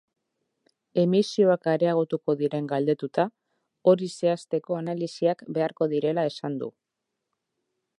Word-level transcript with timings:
Emisioak 1.01 1.69
areagotuko 1.73 2.35
diren 2.41 2.71
galdetuta, 2.73 3.27
hori 3.93 4.11
zehazteko 4.17 4.81
analisiak 4.83 5.49
beharko 5.59 5.91
direla 5.97 6.29
esan 6.35 6.63
du. 6.65 6.77